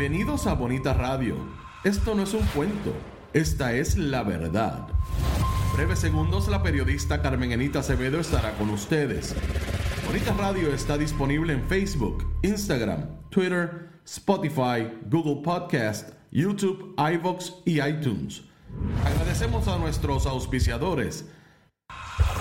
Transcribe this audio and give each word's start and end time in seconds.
Bienvenidos 0.00 0.46
a 0.46 0.54
Bonita 0.54 0.94
Radio. 0.94 1.36
Esto 1.84 2.14
no 2.14 2.22
es 2.22 2.32
un 2.32 2.40
cuento, 2.54 2.94
esta 3.34 3.74
es 3.74 3.98
la 3.98 4.22
verdad. 4.22 4.88
Breves 5.74 5.98
segundos 5.98 6.48
la 6.48 6.62
periodista 6.62 7.20
Carmen 7.20 7.52
Enita 7.52 7.80
Acevedo 7.80 8.18
estará 8.18 8.54
con 8.54 8.70
ustedes. 8.70 9.36
Bonita 10.06 10.32
Radio 10.38 10.72
está 10.72 10.96
disponible 10.96 11.52
en 11.52 11.62
Facebook, 11.68 12.26
Instagram, 12.40 13.10
Twitter, 13.28 13.90
Spotify, 14.06 14.90
Google 15.10 15.42
Podcast, 15.42 16.14
YouTube, 16.30 16.94
iVoox 16.96 17.56
y 17.66 17.82
iTunes. 17.82 18.44
Agradecemos 19.04 19.68
a 19.68 19.76
nuestros 19.76 20.24
auspiciadores. 20.24 21.26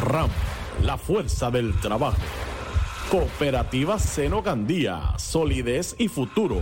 RAM, 0.01 0.29
la 0.81 0.97
fuerza 0.97 1.51
del 1.51 1.77
trabajo. 1.81 2.21
Cooperativa 3.11 3.99
Seno 3.99 4.41
Gandía, 4.41 5.15
solidez 5.17 5.95
y 5.97 6.07
futuro. 6.07 6.61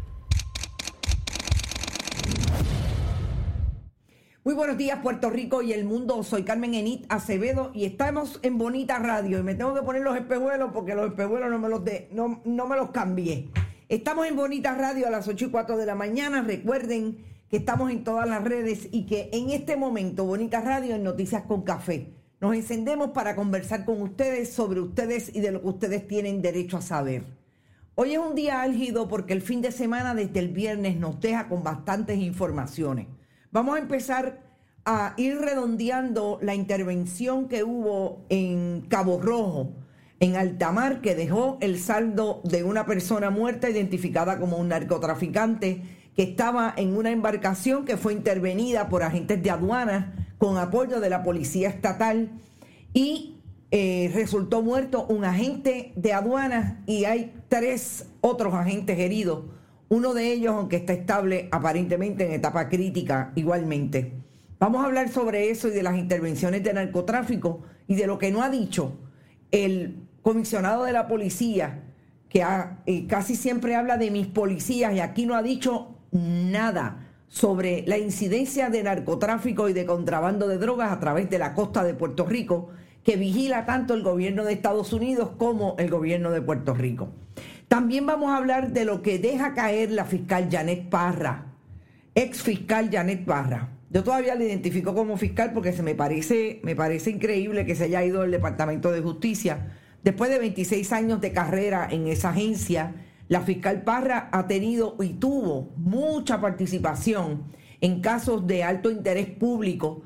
Muy 4.43 4.55
buenos 4.55 4.75
días, 4.75 4.97
Puerto 5.03 5.29
Rico 5.29 5.61
y 5.61 5.71
el 5.71 5.85
mundo. 5.85 6.23
Soy 6.23 6.41
Carmen 6.41 6.73
Enit 6.73 7.05
Acevedo 7.09 7.69
y 7.75 7.85
estamos 7.85 8.39
en 8.41 8.57
Bonita 8.57 8.97
Radio. 8.97 9.37
Y 9.37 9.43
me 9.43 9.53
tengo 9.53 9.75
que 9.75 9.83
poner 9.83 10.01
los 10.01 10.17
espejuelos 10.17 10.71
porque 10.73 10.95
los 10.95 11.09
espejuelos 11.09 11.51
no 11.51 11.59
me 11.59 11.69
los, 11.69 11.83
no, 12.11 12.41
no 12.43 12.67
me 12.67 12.75
los 12.75 12.89
cambié. 12.89 13.49
Estamos 13.87 14.25
en 14.25 14.35
Bonita 14.35 14.73
Radio 14.73 15.05
a 15.05 15.11
las 15.11 15.27
8 15.27 15.45
y 15.45 15.49
4 15.51 15.77
de 15.77 15.85
la 15.85 15.93
mañana. 15.93 16.41
Recuerden 16.41 17.19
que 17.51 17.57
estamos 17.57 17.91
en 17.91 18.03
todas 18.03 18.27
las 18.27 18.43
redes 18.43 18.89
y 18.91 19.05
que 19.05 19.29
en 19.31 19.51
este 19.51 19.77
momento 19.77 20.25
Bonita 20.25 20.59
Radio 20.59 20.95
en 20.95 21.03
Noticias 21.03 21.43
con 21.43 21.61
Café. 21.61 22.11
Nos 22.39 22.55
encendemos 22.55 23.11
para 23.11 23.35
conversar 23.35 23.85
con 23.85 24.01
ustedes 24.01 24.51
sobre 24.51 24.79
ustedes 24.79 25.35
y 25.35 25.41
de 25.41 25.51
lo 25.51 25.61
que 25.61 25.67
ustedes 25.67 26.07
tienen 26.07 26.41
derecho 26.41 26.77
a 26.77 26.81
saber. 26.81 27.25
Hoy 27.93 28.13
es 28.13 28.17
un 28.17 28.33
día 28.33 28.63
álgido 28.63 29.07
porque 29.07 29.33
el 29.33 29.43
fin 29.43 29.61
de 29.61 29.71
semana 29.71 30.15
desde 30.15 30.39
el 30.39 30.47
viernes 30.47 30.97
nos 30.97 31.19
deja 31.19 31.47
con 31.47 31.61
bastantes 31.61 32.17
informaciones. 32.17 33.05
Vamos 33.53 33.75
a 33.75 33.79
empezar 33.79 34.39
a 34.85 35.13
ir 35.17 35.37
redondeando 35.37 36.39
la 36.41 36.55
intervención 36.55 37.49
que 37.49 37.65
hubo 37.65 38.25
en 38.29 38.85
Cabo 38.87 39.19
Rojo, 39.21 39.73
en 40.21 40.37
Altamar, 40.37 41.01
que 41.01 41.15
dejó 41.15 41.57
el 41.59 41.77
saldo 41.77 42.39
de 42.45 42.63
una 42.63 42.85
persona 42.85 43.29
muerta 43.29 43.69
identificada 43.69 44.39
como 44.39 44.55
un 44.55 44.69
narcotraficante 44.69 45.81
que 46.15 46.23
estaba 46.23 46.73
en 46.77 46.95
una 46.95 47.11
embarcación 47.11 47.83
que 47.83 47.97
fue 47.97 48.13
intervenida 48.13 48.87
por 48.87 49.03
agentes 49.03 49.43
de 49.43 49.51
aduanas 49.51 50.05
con 50.37 50.57
apoyo 50.57 51.01
de 51.01 51.09
la 51.09 51.21
policía 51.21 51.67
estatal 51.67 52.31
y 52.93 53.41
eh, 53.71 54.09
resultó 54.13 54.61
muerto 54.61 55.05
un 55.07 55.25
agente 55.25 55.91
de 55.97 56.13
aduanas 56.13 56.75
y 56.85 57.03
hay 57.03 57.33
tres 57.49 58.07
otros 58.21 58.53
agentes 58.53 58.97
heridos 58.97 59.43
uno 59.91 60.13
de 60.13 60.31
ellos, 60.31 60.55
aunque 60.55 60.77
está 60.77 60.93
estable, 60.93 61.49
aparentemente 61.51 62.25
en 62.25 62.31
etapa 62.31 62.69
crítica 62.69 63.33
igualmente. 63.35 64.13
Vamos 64.57 64.81
a 64.81 64.85
hablar 64.85 65.09
sobre 65.09 65.49
eso 65.49 65.67
y 65.67 65.71
de 65.71 65.83
las 65.83 65.97
intervenciones 65.97 66.63
de 66.63 66.71
narcotráfico 66.71 67.63
y 67.87 67.95
de 67.95 68.07
lo 68.07 68.17
que 68.17 68.31
no 68.31 68.41
ha 68.41 68.49
dicho 68.49 68.93
el 69.51 70.07
comisionado 70.21 70.85
de 70.85 70.93
la 70.93 71.09
policía, 71.09 71.83
que 72.29 72.41
eh, 72.85 73.05
casi 73.05 73.35
siempre 73.35 73.75
habla 73.75 73.97
de 73.97 74.11
mis 74.11 74.27
policías 74.27 74.93
y 74.93 75.01
aquí 75.01 75.25
no 75.25 75.35
ha 75.35 75.43
dicho 75.43 75.97
nada 76.13 77.09
sobre 77.27 77.83
la 77.85 77.97
incidencia 77.97 78.69
de 78.69 78.83
narcotráfico 78.83 79.67
y 79.67 79.73
de 79.73 79.85
contrabando 79.85 80.47
de 80.47 80.57
drogas 80.57 80.93
a 80.93 81.01
través 81.01 81.29
de 81.29 81.37
la 81.37 81.53
costa 81.53 81.83
de 81.83 81.95
Puerto 81.95 82.25
Rico, 82.25 82.69
que 83.03 83.17
vigila 83.17 83.65
tanto 83.65 83.93
el 83.93 84.03
gobierno 84.03 84.45
de 84.45 84.53
Estados 84.53 84.93
Unidos 84.93 85.31
como 85.37 85.75
el 85.79 85.89
gobierno 85.89 86.31
de 86.31 86.41
Puerto 86.41 86.73
Rico. 86.73 87.09
También 87.71 88.05
vamos 88.05 88.29
a 88.29 88.35
hablar 88.35 88.73
de 88.73 88.83
lo 88.83 89.01
que 89.01 89.17
deja 89.17 89.53
caer 89.53 89.91
la 89.91 90.03
fiscal 90.03 90.49
Janet 90.51 90.89
Parra, 90.89 91.53
ex 92.15 92.41
fiscal 92.41 92.89
Janet 92.91 93.23
Parra. 93.23 93.69
Yo 93.89 94.03
todavía 94.03 94.35
la 94.35 94.43
identifico 94.43 94.93
como 94.93 95.15
fiscal 95.15 95.53
porque 95.53 95.71
se 95.71 95.81
me 95.81 95.95
parece, 95.95 96.59
me 96.63 96.75
parece 96.75 97.11
increíble 97.11 97.65
que 97.65 97.75
se 97.75 97.85
haya 97.85 98.03
ido 98.03 98.23
del 98.23 98.31
Departamento 98.31 98.91
de 98.91 98.99
Justicia. 98.99 99.77
Después 100.03 100.29
de 100.29 100.39
26 100.39 100.91
años 100.91 101.21
de 101.21 101.31
carrera 101.31 101.87
en 101.89 102.07
esa 102.07 102.31
agencia, 102.31 102.93
la 103.29 103.39
fiscal 103.39 103.83
Parra 103.83 104.27
ha 104.33 104.47
tenido 104.47 104.97
y 104.99 105.13
tuvo 105.13 105.71
mucha 105.77 106.41
participación 106.41 107.43
en 107.79 108.01
casos 108.01 108.47
de 108.47 108.65
alto 108.65 108.91
interés 108.91 109.27
público 109.27 110.03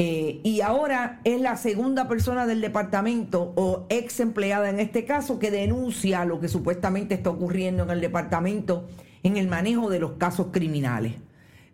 eh, 0.00 0.40
y 0.44 0.60
ahora 0.60 1.20
es 1.24 1.40
la 1.40 1.56
segunda 1.56 2.06
persona 2.06 2.46
del 2.46 2.60
departamento 2.60 3.52
o 3.56 3.84
ex 3.88 4.20
empleada 4.20 4.70
en 4.70 4.78
este 4.78 5.04
caso 5.04 5.40
que 5.40 5.50
denuncia 5.50 6.24
lo 6.24 6.38
que 6.38 6.46
supuestamente 6.46 7.16
está 7.16 7.30
ocurriendo 7.30 7.82
en 7.82 7.90
el 7.90 8.00
departamento 8.00 8.86
en 9.24 9.36
el 9.36 9.48
manejo 9.48 9.90
de 9.90 9.98
los 9.98 10.12
casos 10.12 10.46
criminales. 10.52 11.14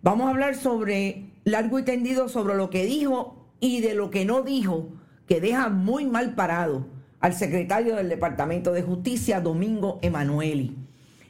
Vamos 0.03 0.27
a 0.27 0.31
hablar 0.31 0.55
sobre 0.55 1.27
largo 1.45 1.79
y 1.79 1.83
tendido 1.83 2.31
sobre 2.31 2.55
lo 2.55 2.71
que 2.71 2.87
dijo 2.87 3.47
y 3.61 3.83
de 3.83 3.93
lo 3.93 4.11
que 4.11 4.25
no 4.25 4.41
dijo, 4.41 4.89
que 5.29 5.43
deja 5.43 5.69
muy 5.69 6.07
mal 6.07 6.35
parado 6.35 6.87
al 7.21 7.35
secretario 7.35 7.95
del 7.97 8.09
Departamento 8.09 8.73
de 8.73 8.81
Justicia, 8.81 9.43
Domingo 9.43 9.99
Emanueli. 10.01 10.75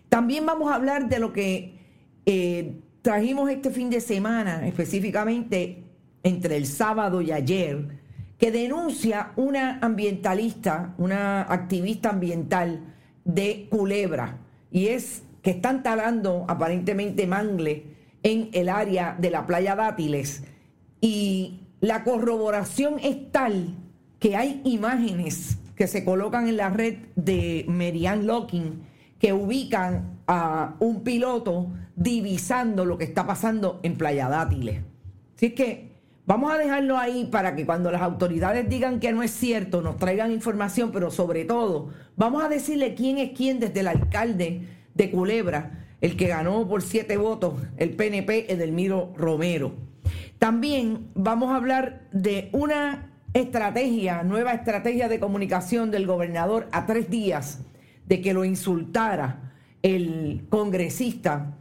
También 0.08 0.46
vamos 0.46 0.70
a 0.70 0.76
hablar 0.76 1.08
de 1.08 1.18
lo 1.18 1.32
que 1.32 1.76
eh, 2.24 2.80
trajimos 3.02 3.50
este 3.50 3.70
fin 3.70 3.90
de 3.90 4.00
semana, 4.00 4.64
específicamente 4.68 5.82
entre 6.24 6.56
el 6.56 6.66
sábado 6.66 7.22
y 7.22 7.30
ayer, 7.30 8.00
que 8.38 8.50
denuncia 8.50 9.32
una 9.36 9.78
ambientalista, 9.80 10.94
una 10.98 11.42
activista 11.42 12.10
ambiental 12.10 12.80
de 13.24 13.68
Culebra, 13.70 14.40
y 14.72 14.88
es 14.88 15.22
que 15.42 15.50
están 15.50 15.82
talando 15.82 16.44
aparentemente 16.48 17.26
mangle 17.26 17.94
en 18.24 18.48
el 18.52 18.68
área 18.68 19.16
de 19.18 19.30
la 19.30 19.46
playa 19.46 19.76
Dátiles. 19.76 20.42
Y 21.00 21.60
la 21.80 22.02
corroboración 22.02 22.98
es 23.02 23.30
tal 23.30 23.76
que 24.18 24.36
hay 24.36 24.62
imágenes 24.64 25.58
que 25.76 25.86
se 25.86 26.04
colocan 26.04 26.48
en 26.48 26.56
la 26.56 26.70
red 26.70 26.96
de 27.14 27.66
Merian 27.68 28.26
Locking 28.26 28.82
que 29.18 29.32
ubican 29.32 30.20
a 30.26 30.76
un 30.80 31.04
piloto 31.04 31.70
divisando 31.94 32.84
lo 32.84 32.98
que 32.98 33.04
está 33.04 33.26
pasando 33.26 33.80
en 33.82 33.96
Playa 33.96 34.28
Dátiles. 34.28 34.80
Así 35.36 35.50
que 35.50 35.93
Vamos 36.26 36.50
a 36.50 36.56
dejarlo 36.56 36.96
ahí 36.96 37.26
para 37.26 37.54
que 37.54 37.66
cuando 37.66 37.90
las 37.90 38.00
autoridades 38.00 38.66
digan 38.66 38.98
que 38.98 39.12
no 39.12 39.22
es 39.22 39.30
cierto, 39.30 39.82
nos 39.82 39.98
traigan 39.98 40.32
información, 40.32 40.90
pero 40.90 41.10
sobre 41.10 41.44
todo, 41.44 41.90
vamos 42.16 42.42
a 42.42 42.48
decirle 42.48 42.94
quién 42.94 43.18
es 43.18 43.32
quién 43.36 43.60
desde 43.60 43.80
el 43.80 43.88
alcalde 43.88 44.62
de 44.94 45.10
Culebra, 45.10 45.84
el 46.00 46.16
que 46.16 46.28
ganó 46.28 46.66
por 46.66 46.80
siete 46.80 47.18
votos, 47.18 47.60
el 47.76 47.94
PNP 47.94 48.50
Edelmiro 48.50 49.12
Romero. 49.18 49.74
También 50.38 51.10
vamos 51.14 51.50
a 51.50 51.56
hablar 51.56 52.08
de 52.10 52.48
una 52.52 53.12
estrategia, 53.34 54.22
nueva 54.22 54.54
estrategia 54.54 55.08
de 55.08 55.20
comunicación 55.20 55.90
del 55.90 56.06
gobernador 56.06 56.68
a 56.72 56.86
tres 56.86 57.10
días 57.10 57.60
de 58.06 58.22
que 58.22 58.32
lo 58.32 58.46
insultara 58.46 59.52
el 59.82 60.46
congresista 60.48 61.58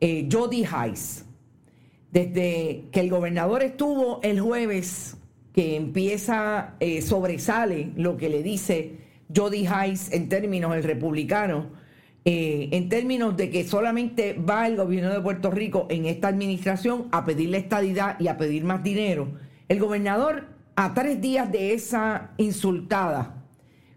eh, 0.00 0.28
Jody 0.30 0.64
Hayes. 0.64 1.24
Desde 2.12 2.84
que 2.92 3.00
el 3.00 3.10
gobernador 3.10 3.62
estuvo 3.62 4.20
el 4.22 4.40
jueves, 4.40 5.16
que 5.54 5.76
empieza, 5.76 6.74
eh, 6.80 7.02
sobresale 7.02 7.90
lo 7.96 8.16
que 8.16 8.28
le 8.28 8.42
dice 8.42 8.98
Jody 9.34 9.66
Hayes 9.66 10.12
en 10.12 10.28
términos 10.28 10.72
del 10.72 10.82
republicano, 10.82 11.70
eh, 12.24 12.68
en 12.72 12.88
términos 12.88 13.36
de 13.36 13.50
que 13.50 13.64
solamente 13.64 14.34
va 14.34 14.66
el 14.66 14.76
gobierno 14.76 15.10
de 15.10 15.20
Puerto 15.20 15.50
Rico 15.50 15.86
en 15.90 16.06
esta 16.06 16.28
administración 16.28 17.08
a 17.12 17.24
pedirle 17.24 17.58
estadidad 17.58 18.20
y 18.20 18.28
a 18.28 18.36
pedir 18.36 18.64
más 18.64 18.82
dinero. 18.82 19.28
El 19.68 19.80
gobernador, 19.80 20.48
a 20.76 20.94
tres 20.94 21.20
días 21.20 21.50
de 21.50 21.72
esa 21.72 22.32
insultada, 22.36 23.42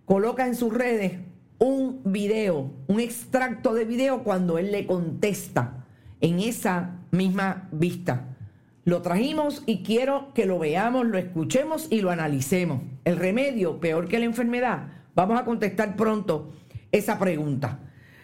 coloca 0.06 0.48
en 0.48 0.56
sus 0.56 0.74
redes 0.74 1.20
un 1.60 2.02
video, 2.06 2.72
un 2.88 3.00
extracto 3.00 3.74
de 3.74 3.86
video 3.86 4.24
cuando 4.24 4.58
él 4.58 4.72
le 4.72 4.86
contesta 4.86 5.86
en 6.20 6.40
esa 6.40 7.05
misma 7.12 7.68
vista. 7.72 8.36
Lo 8.84 9.02
trajimos 9.02 9.64
y 9.66 9.84
quiero 9.84 10.32
que 10.34 10.46
lo 10.46 10.60
veamos, 10.60 11.08
lo 11.08 11.18
escuchemos 11.18 11.88
y 11.90 12.02
lo 12.02 12.12
analicemos. 12.12 12.82
El 13.04 13.18
remedio, 13.18 13.80
peor 13.80 14.08
que 14.08 14.20
la 14.20 14.26
enfermedad. 14.26 14.88
Vamos 15.16 15.40
a 15.40 15.46
contestar 15.46 15.96
pronto 15.96 16.54
esa 16.92 17.18
pregunta. 17.18 17.80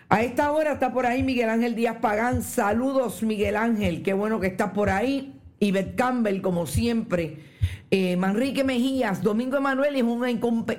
A 0.09 0.23
esta 0.23 0.51
hora 0.51 0.73
está 0.73 0.91
por 0.91 1.05
ahí 1.05 1.23
Miguel 1.23 1.49
Ángel 1.49 1.73
Díaz 1.73 1.97
Pagán. 2.01 2.43
Saludos, 2.43 3.23
Miguel 3.23 3.55
Ángel. 3.55 4.03
Qué 4.03 4.13
bueno 4.13 4.39
que 4.39 4.47
estás 4.47 4.71
por 4.71 4.89
ahí. 4.89 5.39
Beth 5.59 5.95
Campbell, 5.95 6.41
como 6.41 6.65
siempre. 6.67 7.37
Eh, 7.89 8.17
Manrique 8.17 8.63
Mejías. 8.63 9.21
Domingo 9.21 9.57
Emanuel 9.57 9.95
es 9.95 10.03
un 10.03 10.27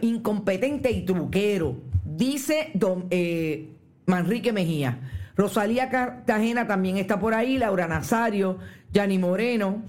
incompetente 0.00 0.90
y 0.90 1.02
truquero. 1.02 1.76
Dice 2.04 2.70
don, 2.74 3.06
eh, 3.10 3.70
Manrique 4.06 4.52
Mejía. 4.52 4.98
Rosalía 5.36 5.88
Cartagena 5.88 6.66
también 6.66 6.96
está 6.98 7.18
por 7.18 7.34
ahí. 7.34 7.58
Laura 7.58 7.88
Nazario. 7.88 8.58
Yani 8.92 9.18
Moreno. 9.18 9.82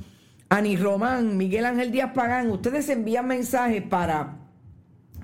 Ani 0.50 0.78
Román. 0.78 1.38
Miguel 1.38 1.66
Ángel 1.66 1.92
Díaz 1.92 2.12
Pagán. 2.14 2.50
Ustedes 2.50 2.90
envían 2.90 3.28
mensajes 3.28 3.82
para, 3.84 4.38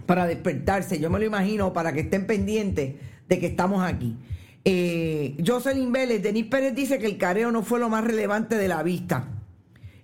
para 0.06 0.26
despertarse. 0.28 1.00
Yo 1.00 1.10
me 1.10 1.20
lo 1.20 1.26
imagino 1.26 1.74
para 1.74 1.94
que 1.94 2.02
estén 2.02 2.28
pendientes 2.28 2.96
de 3.28 3.40
que 3.40 3.48
estamos 3.48 3.84
aquí. 3.84 4.18
Eh, 4.66 5.38
Jocelyn 5.46 5.92
Vélez, 5.92 6.22
Denis 6.22 6.46
Pérez 6.46 6.76
dice 6.76 7.00
que 7.00 7.06
el 7.06 7.18
careo 7.18 7.52
no 7.52 7.64
fue 7.64 7.80
lo 7.80 7.90
más 7.90 8.04
relevante 8.04 8.56
de 8.56 8.68
la 8.68 8.84
vista. 8.84 9.28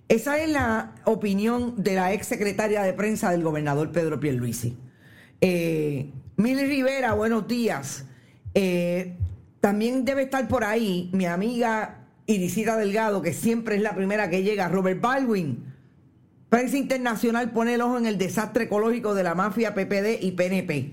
Esa 0.08 0.38
es 0.38 0.48
la 0.48 0.94
opinión 1.04 1.82
de 1.82 1.96
la 1.96 2.12
ex 2.12 2.26
secretaria 2.26 2.82
de 2.82 2.92
prensa 2.92 3.30
del 3.30 3.42
gobernador 3.42 3.90
Pedro 3.90 4.20
Pierluisi. 4.20 4.76
Eh, 5.40 6.12
Mili 6.36 6.64
Rivera, 6.64 7.12
buenos 7.14 7.48
días. 7.48 8.06
Eh, 8.54 9.16
también 9.66 10.04
debe 10.04 10.22
estar 10.22 10.46
por 10.46 10.62
ahí 10.62 11.10
mi 11.12 11.26
amiga 11.26 12.04
Irisita 12.26 12.76
Delgado, 12.76 13.20
que 13.20 13.32
siempre 13.32 13.74
es 13.74 13.82
la 13.82 13.96
primera 13.96 14.30
que 14.30 14.44
llega, 14.44 14.68
Robert 14.68 15.00
Baldwin. 15.00 15.74
Prensa 16.48 16.76
Internacional 16.76 17.50
pone 17.50 17.74
el 17.74 17.80
ojo 17.80 17.98
en 17.98 18.06
el 18.06 18.16
desastre 18.16 18.66
ecológico 18.66 19.12
de 19.12 19.24
la 19.24 19.34
mafia 19.34 19.74
PPD 19.74 20.22
y 20.22 20.30
PNP. 20.36 20.92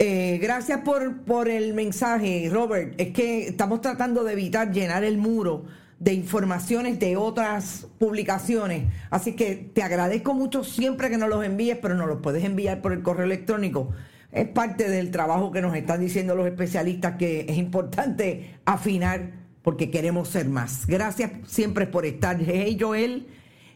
Eh, 0.00 0.38
gracias 0.42 0.82
por, 0.82 1.22
por 1.22 1.48
el 1.48 1.72
mensaje, 1.72 2.50
Robert. 2.52 2.92
Es 3.00 3.14
que 3.14 3.48
estamos 3.48 3.80
tratando 3.80 4.22
de 4.22 4.34
evitar 4.34 4.70
llenar 4.70 5.02
el 5.02 5.16
muro 5.16 5.64
de 5.98 6.12
informaciones 6.12 6.98
de 6.98 7.16
otras 7.16 7.86
publicaciones. 7.98 8.84
Así 9.08 9.32
que 9.32 9.70
te 9.72 9.82
agradezco 9.82 10.34
mucho 10.34 10.62
siempre 10.62 11.08
que 11.08 11.16
nos 11.16 11.30
los 11.30 11.42
envíes, 11.42 11.78
pero 11.80 11.94
nos 11.94 12.06
los 12.06 12.20
puedes 12.20 12.44
enviar 12.44 12.82
por 12.82 12.92
el 12.92 13.00
correo 13.00 13.24
electrónico. 13.24 13.94
Es 14.38 14.46
parte 14.46 14.88
del 14.88 15.10
trabajo 15.10 15.50
que 15.50 15.60
nos 15.60 15.74
están 15.74 15.98
diciendo 15.98 16.36
los 16.36 16.46
especialistas 16.46 17.16
que 17.16 17.40
es 17.48 17.56
importante 17.56 18.54
afinar 18.64 19.32
porque 19.62 19.90
queremos 19.90 20.28
ser 20.28 20.48
más. 20.48 20.86
Gracias 20.86 21.32
siempre 21.44 21.88
por 21.88 22.06
estar. 22.06 22.38
Hey 22.40 22.78
Joel, 22.80 23.26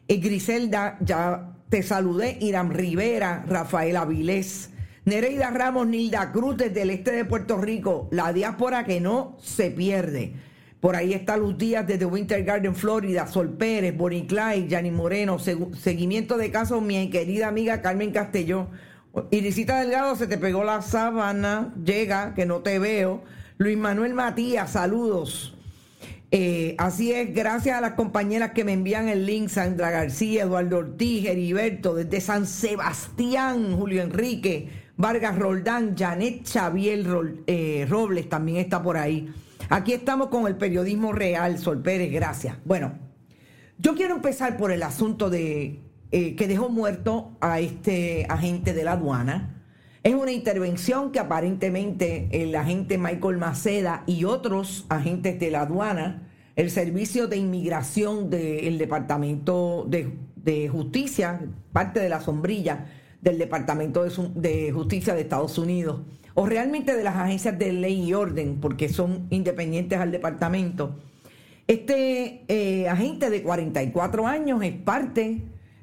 y 0.07 0.19
Griselda, 0.19 0.99
ya 1.01 1.57
te 1.69 1.83
saludé. 1.83 2.39
Irán 2.41 2.71
Rivera, 2.71 3.45
Rafael 3.49 3.97
Avilés. 3.97 4.71
Nereida 5.05 5.51
Ramos, 5.51 5.89
Nilda 5.89 6.31
Cruz 6.31 6.57
desde 6.57 6.83
el 6.83 6.91
este 6.91 7.11
de 7.11 7.25
Puerto 7.25 7.59
Rico, 7.59 8.09
la 8.13 8.33
diáspora 8.33 8.85
que 8.85 9.01
no 9.01 9.37
se 9.41 9.73
pierde. 9.73 10.35
Por 10.79 10.95
ahí 10.95 11.13
está 11.13 11.37
Luz 11.37 11.59
Díaz 11.59 11.89
desde 11.89 12.05
Winter 12.05 12.45
Garden, 12.45 12.77
Florida, 12.77 13.27
Sol 13.27 13.51
Pérez, 13.51 13.97
Bonnie 13.97 14.29
Clyde, 14.29 14.69
Yanni 14.69 14.93
Moreno, 14.93 15.41
seguimiento 15.41 16.37
de 16.37 16.53
casos, 16.53 16.81
mi 16.81 17.11
querida 17.11 17.49
amiga 17.49 17.83
Carmen 17.83 18.13
Castelló. 18.13 18.69
Irisita 19.31 19.81
Delgado, 19.81 20.17
se 20.17 20.27
te 20.27 20.39
pegó 20.39 20.65
la 20.65 20.81
sábana, 20.81 21.75
llega, 21.85 22.35
que 22.35 22.47
no 22.47 22.61
te 22.61 22.79
veo. 22.79 23.23
Luis 23.59 23.77
Manuel 23.77 24.15
Matías, 24.15 24.73
saludos. 24.73 25.55
Eh, 26.31 26.75
así 26.79 27.13
es, 27.13 27.35
gracias 27.35 27.77
a 27.77 27.83
las 27.83 27.93
compañeras 27.93 28.53
que 28.53 28.65
me 28.65 28.73
envían 28.73 29.09
el 29.09 29.27
link, 29.27 29.51
Sandra 29.51 29.91
García, 29.91 30.45
Eduardo 30.45 30.79
Ortiz, 30.79 31.27
Heriberto, 31.27 31.95
desde 31.95 32.23
San 32.23 32.47
Sebastián, 32.47 33.77
Julio 33.77 34.01
Enrique, 34.01 34.71
Vargas 34.97 35.39
Roldán, 35.39 35.95
Janet 35.95 36.49
Xavier 36.49 37.07
eh, 37.47 37.87
Robles 37.87 38.31
también 38.31 38.59
está 38.59 38.83
por 38.83 38.97
ahí. 38.97 39.31
Aquí 39.69 39.93
estamos 39.93 40.29
con 40.29 40.47
el 40.47 40.57
periodismo 40.57 41.13
real, 41.13 41.59
Sol 41.59 41.83
Pérez, 41.83 42.11
gracias. 42.11 42.57
Bueno, 42.65 42.95
yo 43.77 43.95
quiero 43.95 44.15
empezar 44.15 44.57
por 44.57 44.73
el 44.73 44.83
asunto 44.83 45.29
de 45.29 45.81
eh, 46.15 46.37
que 46.37 46.47
dejó 46.47 46.69
muerto 46.69 47.39
a 47.41 47.59
este 47.59 48.27
agente 48.29 48.75
de 48.75 48.85
la 48.85 48.93
aduana. 48.93 49.65
Es 50.03 50.15
una 50.15 50.31
intervención 50.31 51.11
que 51.11 51.19
aparentemente 51.19 52.29
el 52.33 52.55
agente 52.55 52.99
Michael 52.99 53.39
Maceda 53.39 54.05
y 54.07 54.25
otros 54.25 54.85
agentes 54.91 55.41
de 55.41 55.51
la 55.51 55.63
aduana, 55.63 56.29
el 56.55 56.71
servicio 56.71 57.29
de 57.29 57.39
inmigración 57.39 58.29
del 58.29 58.77
Departamento 58.77 59.89
de, 59.89 60.69
Justicia, 60.69 61.41
parte 61.73 62.01
de 62.01 62.11
la 62.11 62.21
sombrilla, 62.21 62.89
del 63.23 63.39
Departamento 63.39 64.05
de, 64.05 64.71
Justicia 64.71 65.15
de 65.15 65.23
Estados 65.23 65.57
Unidos 65.57 66.01
o 66.35 66.45
realmente 66.45 66.95
de 66.95 67.05
las 67.05 67.17
agencias 67.17 67.59
de 67.59 67.73
ley 67.73 68.03
y 68.03 68.13
orden, 68.13 68.61
porque 68.61 68.91
son 68.91 69.29
independientes 69.31 69.99
al 69.99 70.13
departamento. 70.13 70.95
Este 71.67 72.45
eh, 72.49 72.87
agente 72.87 73.31
de 73.31 73.43
44 73.43 74.27
años 74.27 74.63
es 74.63 74.73
parte 74.73 75.41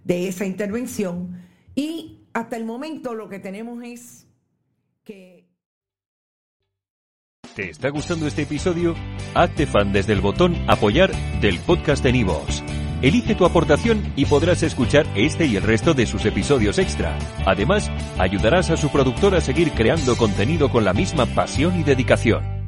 de 0.09 0.27
esa 0.27 0.43
intervención 0.43 1.39
y 1.75 2.17
hasta 2.33 2.57
el 2.57 2.65
momento 2.65 3.13
lo 3.13 3.29
que 3.29 3.37
tenemos 3.37 3.81
es 3.83 4.27
que... 5.03 5.47
¿Te 7.55 7.69
está 7.69 7.89
gustando 7.89 8.25
este 8.25 8.41
episodio? 8.41 8.95
Hazte 9.35 9.67
fan 9.67 9.93
desde 9.93 10.13
el 10.13 10.21
botón 10.21 10.55
apoyar 10.67 11.11
del 11.41 11.59
podcast 11.59 12.03
de 12.03 12.11
Nivos. 12.11 12.63
Elige 13.03 13.35
tu 13.35 13.45
aportación 13.45 14.11
y 14.15 14.25
podrás 14.25 14.63
escuchar 14.63 15.05
este 15.15 15.45
y 15.45 15.57
el 15.57 15.63
resto 15.63 15.93
de 15.93 16.07
sus 16.07 16.25
episodios 16.25 16.79
extra. 16.79 17.15
Además, 17.45 17.91
ayudarás 18.17 18.71
a 18.71 18.77
su 18.77 18.89
productor 18.89 19.35
a 19.35 19.41
seguir 19.41 19.71
creando 19.71 20.17
contenido 20.17 20.71
con 20.71 20.85
la 20.85 20.93
misma 20.93 21.27
pasión 21.27 21.79
y 21.79 21.83
dedicación. 21.83 22.58